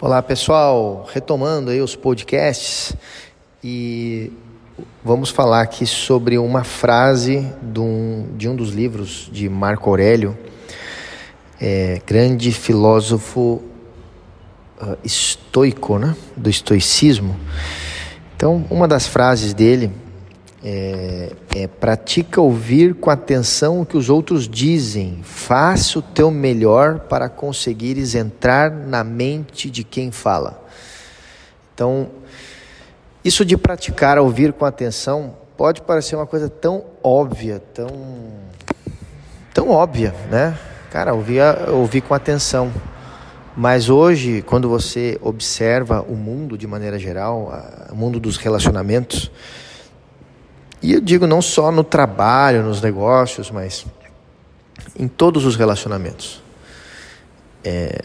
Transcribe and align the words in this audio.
Olá 0.00 0.22
pessoal, 0.22 1.08
retomando 1.12 1.72
aí 1.72 1.80
os 1.80 1.96
podcasts 1.96 2.94
e 3.64 4.30
vamos 5.02 5.28
falar 5.28 5.60
aqui 5.60 5.84
sobre 5.86 6.38
uma 6.38 6.62
frase 6.62 7.52
de 7.60 7.80
um, 7.80 8.28
de 8.36 8.48
um 8.48 8.54
dos 8.54 8.70
livros 8.70 9.28
de 9.32 9.48
Marco 9.48 9.90
Aurélio, 9.90 10.38
é, 11.60 12.00
grande 12.06 12.52
filósofo 12.52 13.60
uh, 14.80 14.96
estoico, 15.02 15.98
né? 15.98 16.14
do 16.36 16.48
estoicismo. 16.48 17.36
Então, 18.36 18.64
uma 18.70 18.86
das 18.86 19.08
frases 19.08 19.52
dele 19.52 19.90
é, 20.62 21.32
é, 21.54 21.66
pratica 21.68 22.40
ouvir 22.40 22.94
com 22.94 23.10
atenção 23.10 23.80
o 23.80 23.86
que 23.86 23.96
os 23.96 24.10
outros 24.10 24.48
dizem, 24.48 25.20
faça 25.22 25.98
o 25.98 26.02
teu 26.02 26.30
melhor 26.30 27.00
para 27.00 27.28
conseguires 27.28 28.14
entrar 28.14 28.70
na 28.70 29.04
mente 29.04 29.70
de 29.70 29.84
quem 29.84 30.10
fala. 30.10 30.64
Então, 31.74 32.08
isso 33.24 33.44
de 33.44 33.56
praticar 33.56 34.18
ouvir 34.18 34.52
com 34.52 34.64
atenção 34.64 35.36
pode 35.56 35.82
parecer 35.82 36.16
uma 36.16 36.26
coisa 36.26 36.48
tão 36.48 36.84
óbvia, 37.02 37.62
tão, 37.72 37.88
tão 39.54 39.70
óbvia, 39.70 40.14
né? 40.30 40.58
Cara, 40.90 41.14
ouvir, 41.14 41.40
ouvir 41.68 42.00
com 42.00 42.14
atenção. 42.14 42.72
Mas 43.56 43.90
hoje, 43.90 44.42
quando 44.42 44.68
você 44.68 45.18
observa 45.20 46.00
o 46.08 46.14
mundo 46.14 46.56
de 46.56 46.66
maneira 46.66 46.98
geral, 46.98 47.52
o 47.90 47.94
mundo 47.94 48.18
dos 48.18 48.36
relacionamentos, 48.36 49.30
e 50.82 50.92
eu 50.92 51.00
digo 51.00 51.26
não 51.26 51.42
só 51.42 51.72
no 51.72 51.82
trabalho, 51.82 52.62
nos 52.62 52.80
negócios, 52.80 53.50
mas 53.50 53.84
em 54.98 55.08
todos 55.08 55.44
os 55.44 55.56
relacionamentos. 55.56 56.42
É, 57.64 58.04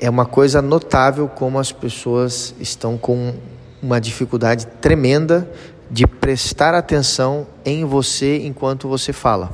é 0.00 0.10
uma 0.10 0.24
coisa 0.26 0.62
notável 0.62 1.28
como 1.28 1.58
as 1.58 1.72
pessoas 1.72 2.54
estão 2.58 2.96
com 2.96 3.34
uma 3.82 4.00
dificuldade 4.00 4.66
tremenda 4.80 5.48
de 5.90 6.06
prestar 6.06 6.74
atenção 6.74 7.46
em 7.64 7.84
você 7.84 8.38
enquanto 8.44 8.88
você 8.88 9.12
fala. 9.12 9.52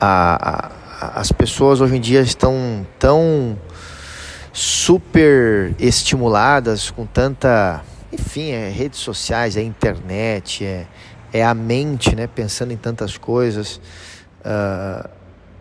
A, 0.00 0.70
a, 1.00 1.20
as 1.20 1.32
pessoas 1.32 1.80
hoje 1.80 1.96
em 1.96 2.00
dia 2.00 2.20
estão 2.20 2.86
tão 2.98 3.58
super 4.52 5.74
estimuladas 5.78 6.90
com 6.90 7.06
tanta 7.06 7.82
enfim, 8.12 8.50
é 8.50 8.68
redes 8.68 8.98
sociais, 8.98 9.56
é 9.56 9.62
internet, 9.62 10.64
é, 10.64 10.86
é 11.32 11.44
a 11.44 11.54
mente, 11.54 12.14
né, 12.16 12.26
pensando 12.26 12.72
em 12.72 12.76
tantas 12.76 13.16
coisas, 13.16 13.80
uh, 14.40 15.08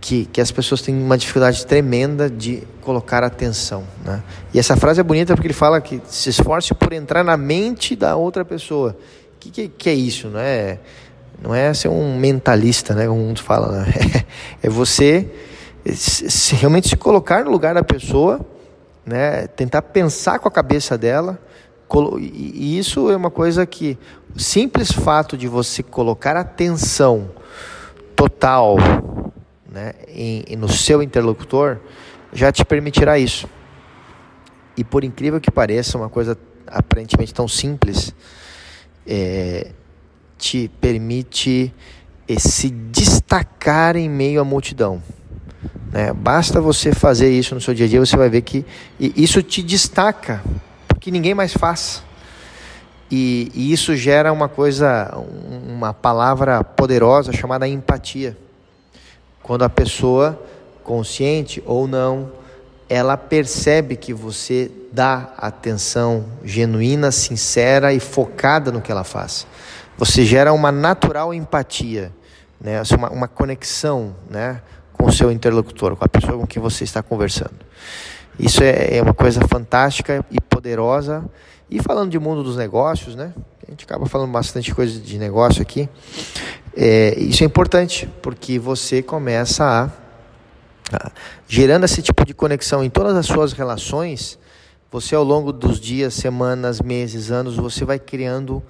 que, 0.02 0.26
que 0.26 0.42
as 0.42 0.52
pessoas 0.52 0.82
têm 0.82 0.96
uma 0.96 1.18
dificuldade 1.18 1.66
tremenda 1.66 2.30
de 2.30 2.64
colocar 2.82 3.24
atenção. 3.24 3.84
Né? 4.04 4.24
E 4.54 4.60
essa 4.60 4.76
frase 4.76 5.00
é 5.00 5.04
bonita 5.04 5.36
porque 5.36 5.48
ele 5.48 5.54
fala 5.54 5.80
que 5.82 6.02
se 6.08 6.30
esforce 6.30 6.74
por 6.74 6.94
entrar 6.94 7.24
na 7.24 7.38
mente 7.38 7.96
da 7.96 8.16
outra 8.16 8.44
pessoa. 8.44 8.98
O 9.36 9.40
que, 9.40 9.52
que, 9.52 9.68
que, 9.68 9.90
é 9.90 9.94
isso? 9.94 10.30
Não 10.30 10.40
é, 10.40 10.80
não 11.42 11.54
é 11.54 11.74
ser 11.74 11.90
um 11.90 12.18
mentalista, 12.18 12.96
né, 12.96 13.08
como 13.08 13.20
mundo 13.20 13.42
fala. 13.42 13.84
Né? 13.84 13.94
É 14.62 14.70
você 14.70 15.30
se, 15.86 16.56
realmente 16.56 16.90
se 16.90 16.98
colocar 16.98 17.46
no 17.46 17.52
lugar 17.52 17.74
da 17.74 17.84
pessoa, 17.84 18.46
né, 19.06 19.48
tentar 19.48 19.82
pensar 19.82 20.40
com 20.40 20.48
a 20.48 20.52
cabeça 20.52 20.98
dela 20.98 21.40
e 22.20 22.78
isso 22.78 23.10
é 23.10 23.16
uma 23.16 23.32
coisa 23.32 23.66
que 23.66 23.98
o 24.36 24.40
simples 24.40 24.92
fato 24.92 25.36
de 25.36 25.48
você 25.48 25.82
colocar 25.82 26.36
atenção 26.38 27.32
total 28.16 28.78
né, 29.72 29.94
em, 30.08 30.56
no 30.56 30.70
seu 30.70 31.02
interlocutor 31.02 31.78
já 32.32 32.52
te 32.52 32.64
permitirá 32.64 33.18
isso. 33.18 33.48
E 34.78 34.84
por 34.84 35.04
incrível 35.04 35.42
que 35.42 35.50
pareça, 35.50 35.98
uma 35.98 36.10
coisa 36.10 36.38
aparentemente 36.68 37.34
tão 37.34 37.48
simples 37.48 38.14
é, 39.08 39.72
te 40.38 40.70
permite 40.80 41.74
é, 42.28 42.38
se 42.38 42.70
destacar 42.70 43.96
em 43.96 44.08
meio 44.08 44.40
à 44.40 44.44
multidão. 44.44 45.02
Né? 45.92 46.14
Basta 46.14 46.62
você 46.62 46.94
fazer 46.94 47.32
isso 47.32 47.56
no 47.56 47.62
seu 47.62 47.74
dia 47.74 47.88
a 47.88 47.90
dia, 47.90 48.00
você 48.00 48.16
vai 48.16 48.30
ver 48.30 48.42
que 48.42 48.64
isso 49.00 49.42
te 49.42 49.64
destaca 49.64 50.44
que 51.00 51.12
ninguém 51.12 51.34
mais 51.34 51.54
faz. 51.54 52.04
E, 53.12 53.52
e 53.56 53.72
isso 53.72 53.96
gera 53.96 54.32
uma 54.32 54.48
coisa, 54.48 55.12
uma 55.68 55.94
palavra 55.94 56.64
poderosa 56.64 57.34
chamada 57.34 57.68
empatia. 57.68 58.38
Quando 59.42 59.64
a 59.64 59.70
pessoa, 59.70 60.40
consciente 60.84 61.64
ou 61.66 61.88
não, 61.88 62.32
ela 62.88 63.18
percebe 63.18 63.96
que 63.96 64.14
você 64.14 64.72
dá 64.92 65.34
atenção 65.38 66.26
genuína, 66.44 67.12
sincera 67.12 67.94
e 67.94 68.00
focada 68.00 68.72
no 68.72 68.82
que 68.82 68.92
ela 68.92 69.04
faz. 69.04 69.48
Você 69.98 70.26
gera 70.26 70.54
uma 70.54 70.72
natural 70.72 71.34
empatia, 71.34 72.12
né? 72.60 72.80
Assim, 72.80 72.96
uma, 72.96 73.10
uma 73.10 73.28
conexão 73.28 74.16
né? 74.30 74.62
com 74.94 75.06
o 75.06 75.12
seu 75.12 75.32
interlocutor, 75.32 75.96
com 75.96 76.06
a 76.06 76.10
pessoa 76.10 76.38
com 76.38 76.46
quem 76.48 76.62
você 76.62 76.84
está 76.84 77.02
conversando. 77.02 77.56
Isso 78.40 78.64
é, 78.64 78.98
é 78.98 79.02
uma 79.02 79.14
coisa 79.14 79.42
fantástica 79.48 80.26
e 80.32 80.40
poderosa. 80.40 81.26
E 81.70 81.82
falando 81.82 82.10
de 82.10 82.18
mundo 82.18 82.42
dos 82.42 82.56
negócios, 82.56 83.16
né? 83.16 83.34
A 83.68 83.72
gente 83.72 83.86
acaba 83.86 84.06
falando 84.08 84.32
bastante 84.32 84.74
coisa 84.74 85.00
de 85.00 85.20
negócio 85.20 85.62
aqui. 85.62 85.88
É, 86.76 87.14
isso 87.20 87.44
é 87.44 87.46
importante, 87.46 88.10
porque 88.22 88.58
você 88.58 89.04
começa 89.04 89.64
a, 89.64 90.96
a, 90.96 91.12
gerando 91.48 91.84
esse 91.84 92.02
tipo 92.02 92.26
de 92.26 92.34
conexão 92.34 92.84
em 92.84 92.90
todas 92.90 93.16
as 93.16 93.26
suas 93.26 93.54
relações, 93.54 94.40
você 94.92 95.14
ao 95.14 95.24
longo 95.24 95.54
dos 95.54 95.80
dias, 95.80 96.16
semanas, 96.16 96.82
meses, 96.82 97.30
anos, 97.30 97.58
você 97.58 97.86
vai 97.86 98.00
criando 98.00 98.64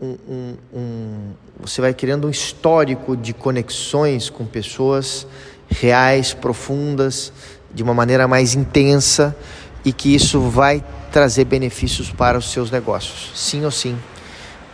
um, 0.00 0.16
um, 0.28 0.56
um, 0.72 1.30
você 1.60 1.80
vai 1.80 1.92
criando 1.92 2.26
um 2.26 2.30
histórico 2.30 3.16
de 3.16 3.34
conexões 3.34 4.30
com 4.30 4.46
pessoas 4.46 5.26
reais, 5.68 6.32
profundas, 6.32 7.32
de 7.72 7.82
uma 7.82 7.94
maneira 7.94 8.26
mais 8.26 8.54
intensa 8.54 9.36
e 9.84 9.92
que 9.92 10.14
isso 10.14 10.40
vai 10.40 10.84
trazer 11.12 11.44
benefícios 11.44 12.10
para 12.10 12.38
os 12.38 12.50
seus 12.50 12.70
negócios, 12.70 13.32
sim 13.34 13.64
ou 13.64 13.70
sim. 13.70 13.96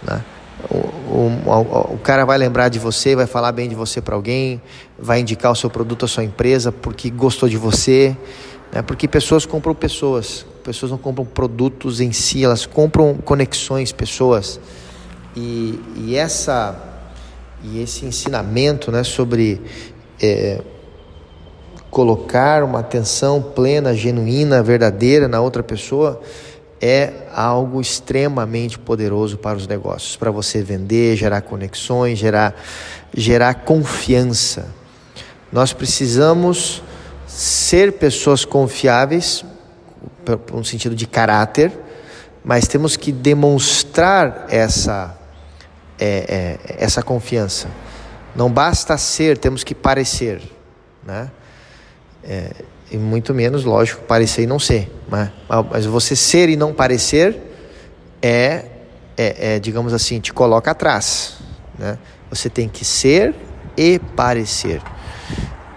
Né? 0.03 0.23
O, 0.71 0.77
o, 0.77 1.95
o, 1.95 1.99
cara 2.03 2.25
vai 2.25 2.39
lembrar 2.39 2.69
de 2.69 2.79
você, 2.79 3.15
vai 3.15 3.27
falar 3.27 3.53
bem 3.53 3.69
de 3.69 3.75
você 3.75 4.01
para 4.01 4.15
alguém, 4.15 4.61
vai 4.99 5.21
indicar 5.21 5.53
o 5.53 5.55
seu 5.55 5.69
produto 5.69 6.05
à 6.05 6.09
sua 6.09 6.25
empresa 6.25 6.73
porque 6.73 7.11
gostou 7.11 7.49
de 7.49 7.57
você, 7.57 8.17
né? 8.73 8.83
porque 8.83 9.07
pessoas 9.07 9.45
compram 9.45 9.75
pessoas, 9.75 10.47
pessoas 10.63 10.91
não 10.91 10.99
compram 10.99 11.25
produtos 11.25 12.01
em 12.01 12.13
si, 12.13 12.45
elas 12.45 12.65
compram 12.67 13.15
conexões, 13.15 13.93
pessoas. 13.93 14.59
E, 15.37 15.79
e 15.97 16.17
essa 16.17 16.93
e 17.65 17.83
esse 17.83 18.05
ensinamento 18.05 18.93
né, 18.93 19.03
sobre 19.03 19.61
é, 20.21 20.61
colocar 21.95 22.65
uma 22.65 22.81
atenção 22.81 23.41
plena, 23.41 23.95
genuína, 23.95 24.65
verdadeira 24.65 25.29
na 25.29 25.41
outra 25.41 25.63
pessoa 25.63 26.21
é 26.83 27.13
algo 27.33 27.81
extremamente 27.81 28.81
poderoso 28.81 29.39
para 29.39 29.57
os 29.57 29.69
negócios, 29.69 30.17
para 30.17 30.33
você 30.33 30.61
vender, 30.61 31.15
gerar 31.15 31.43
conexões, 31.43 32.19
gerar, 32.19 32.53
gerar 33.17 33.55
confiança. 33.55 34.67
Nós 35.53 35.73
precisamos 35.73 36.83
ser 37.29 37.93
pessoas 37.93 38.45
confiáveis, 38.45 39.45
por 40.25 40.57
um 40.57 40.65
sentido 40.65 40.97
de 40.97 41.07
caráter, 41.07 41.71
mas 42.45 42.67
temos 42.67 42.97
que 42.97 43.13
demonstrar 43.13 44.47
essa, 44.51 45.17
é, 45.97 46.59
é, 46.67 46.77
essa 46.77 47.05
confiança. 47.05 47.69
Não 48.35 48.51
basta 48.51 48.99
ser, 48.99 49.39
temos 49.39 49.63
que 49.63 49.77
parecer, 49.77 50.43
né? 51.07 51.31
É, 52.27 52.51
e 52.91 52.97
muito 52.97 53.35
menos, 53.35 53.65
lógico, 53.65 54.03
parecer 54.03 54.43
e 54.43 54.47
não 54.47 54.59
ser. 54.59 54.91
Mas, 55.09 55.31
mas 55.71 55.87
você 55.87 56.15
ser 56.15 56.49
e 56.49 56.57
não 56.57 56.73
parecer 56.73 57.37
é, 58.23 58.67
é, 59.17 59.55
é, 59.55 59.59
digamos 59.59 59.93
assim, 59.93 60.21
te 60.21 60.33
coloca 60.33 60.71
atrás. 60.71 61.39
Né? 61.79 61.99
Você 62.31 62.49
tem 62.49 62.69
que 62.69 62.85
ser 62.85 63.35
e 63.77 63.99
parecer. 63.99 64.81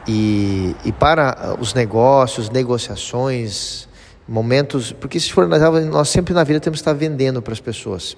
E, 0.08 0.76
e 0.86 0.92
para 0.92 1.58
os 1.60 1.74
negócios, 1.74 2.50
negociações, 2.50 3.88
momentos. 4.28 4.92
Porque 4.92 5.20
se 5.20 5.32
for 5.32 5.48
nós 5.48 6.10
sempre 6.10 6.34
na 6.34 6.44
vida 6.44 6.60
temos 6.60 6.80
que 6.80 6.82
estar 6.82 6.94
vendendo 6.94 7.42
para 7.42 7.54
as 7.54 7.60
pessoas. 7.60 8.16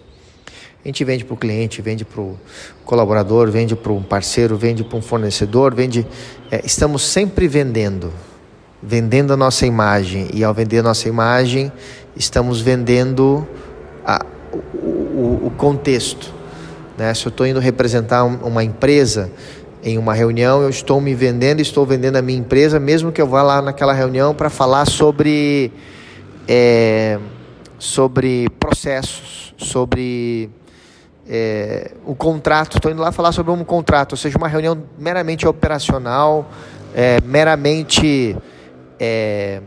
A 0.84 0.88
gente 0.88 1.04
vende 1.04 1.26
para 1.26 1.34
o 1.34 1.38
cliente, 1.38 1.82
vende 1.82 2.06
para 2.06 2.22
o 2.22 2.38
colaborador, 2.86 3.52
vende 3.52 3.76
para 3.76 3.92
um 3.92 4.02
parceiro, 4.02 4.56
vende 4.56 4.84
para 4.84 4.98
um 4.98 5.02
fornecedor, 5.02 5.76
vende. 5.76 6.08
É, 6.50 6.62
estamos 6.64 7.02
sempre 7.02 7.48
vendendo, 7.48 8.14
vendendo 8.82 9.34
a 9.34 9.38
nossa 9.38 9.66
imagem. 9.66 10.30
E 10.34 10.44
ao 10.44 10.54
vender 10.54 10.80
a 10.80 10.84
nossa 10.84 11.10
imagem, 11.10 11.70
estamos 12.16 12.62
vendendo 12.62 13.46
a, 14.06 14.26
o, 14.54 15.48
o, 15.48 15.54
contexto. 15.58 16.34
Né? 16.98 17.14
Se 17.14 17.26
eu 17.26 17.30
estou 17.30 17.46
indo 17.46 17.60
representar 17.60 18.24
uma 18.24 18.64
empresa 18.64 19.30
em 19.84 19.98
uma 19.98 20.14
reunião, 20.14 20.62
eu 20.62 20.70
estou 20.70 21.00
me 21.00 21.14
vendendo, 21.14 21.60
estou 21.60 21.86
vendendo 21.86 22.16
a 22.16 22.22
minha 22.22 22.40
empresa, 22.40 22.80
mesmo 22.80 23.12
que 23.12 23.22
eu 23.22 23.28
vá 23.28 23.42
lá 23.44 23.62
naquela 23.62 23.94
reunião 23.94 24.34
para 24.34 24.50
falar 24.50 24.86
sobre 24.86 25.72
é, 26.48 27.20
sobre 27.80 28.48
processos, 28.60 29.56
sobre 29.58 30.52
é, 31.28 31.94
o 32.06 32.14
contrato. 32.14 32.78
Estou 32.78 32.92
indo 32.92 33.02
lá 33.02 33.12
falar 33.12 33.32
sobre 33.32 33.52
um 33.52 33.64
contrato, 33.64 34.12
ou 34.12 34.18
seja, 34.18 34.38
uma 34.38 34.48
reunião 34.48 34.84
meramente 34.98 35.48
operacional, 35.48 36.52
é, 36.94 37.20
meramente 37.22 38.38
é, 39.00 39.62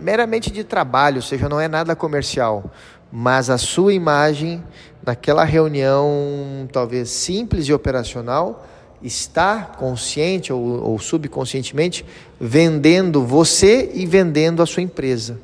meramente 0.00 0.50
de 0.50 0.64
trabalho, 0.64 1.16
ou 1.16 1.22
seja, 1.22 1.48
não 1.48 1.60
é 1.60 1.68
nada 1.68 1.94
comercial, 1.94 2.70
mas 3.12 3.50
a 3.50 3.58
sua 3.58 3.92
imagem 3.92 4.62
naquela 5.04 5.44
reunião, 5.44 6.68
talvez 6.72 7.10
simples 7.10 7.68
e 7.68 7.72
operacional, 7.72 8.66
está 9.02 9.60
consciente 9.76 10.50
ou, 10.50 10.82
ou 10.82 10.98
subconscientemente 10.98 12.06
vendendo 12.40 13.22
você 13.22 13.90
e 13.92 14.06
vendendo 14.06 14.62
a 14.62 14.66
sua 14.66 14.82
empresa. 14.82 15.38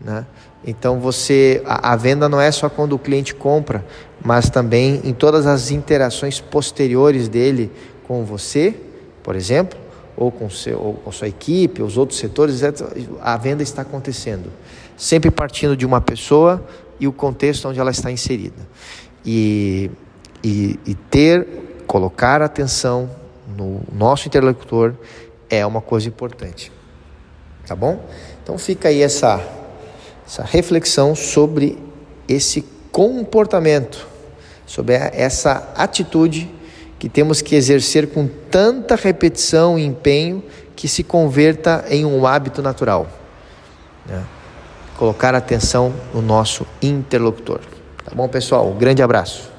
Né? 0.00 0.24
Então 0.66 0.98
você 0.98 1.62
a, 1.64 1.92
a, 1.92 1.96
venda 1.96 2.28
não 2.28 2.40
é 2.40 2.50
só 2.50 2.68
quando 2.68 2.92
o 2.94 2.98
cliente 2.98 3.34
compra, 3.34 3.84
mas 4.22 4.50
também 4.50 5.00
em 5.04 5.14
todas 5.14 5.46
as 5.46 5.70
interações 5.70 6.40
posteriores 6.40 7.28
dele 7.28 7.70
com 8.06 8.24
você, 8.24 8.74
por 9.22 9.36
exemplo, 9.36 9.78
ou 10.16 10.32
com, 10.32 10.50
seu, 10.50 10.98
ou 11.04 11.12
sua 11.12 11.28
equipe, 11.28 11.80
os 11.80 11.96
outros 11.96 12.18
setores, 12.18 12.60
a 13.20 13.36
venda 13.36 13.62
está 13.62 13.82
acontecendo. 13.82 14.50
Sempre 14.96 15.30
partindo 15.30 15.76
de 15.76 15.86
uma 15.86 16.00
pessoa 16.00 16.66
e 16.98 17.06
o 17.06 17.12
contexto 17.12 17.68
onde 17.68 17.78
ela 17.78 17.92
está 17.92 18.10
inserida. 18.10 18.66
E, 19.24 19.90
e, 20.42 20.78
e 20.84 20.94
ter, 20.94 21.46
colocar 21.86 22.42
atenção 22.42 23.08
no 23.56 23.80
nosso 23.92 24.26
interlocutor 24.26 24.94
é 25.48 25.64
uma 25.64 25.80
coisa 25.80 26.08
importante. 26.08 26.72
Tá 27.66 27.76
bom? 27.76 28.04
Então 28.42 28.58
fica 28.58 28.88
aí 28.88 29.02
essa, 29.02 29.40
essa 30.28 30.44
reflexão 30.44 31.14
sobre 31.14 31.78
esse 32.28 32.62
comportamento, 32.92 34.06
sobre 34.66 34.94
essa 34.94 35.72
atitude 35.74 36.50
que 36.98 37.08
temos 37.08 37.40
que 37.40 37.54
exercer 37.54 38.08
com 38.08 38.28
tanta 38.50 38.94
repetição 38.94 39.78
e 39.78 39.86
empenho 39.86 40.44
que 40.76 40.86
se 40.86 41.02
converta 41.02 41.86
em 41.88 42.04
um 42.04 42.26
hábito 42.26 42.60
natural. 42.60 43.06
Né? 44.04 44.22
Colocar 44.98 45.34
atenção 45.34 45.94
no 46.12 46.20
nosso 46.20 46.66
interlocutor. 46.82 47.60
Tá 48.04 48.14
bom, 48.14 48.28
pessoal? 48.28 48.68
Um 48.68 48.76
grande 48.76 49.02
abraço. 49.02 49.50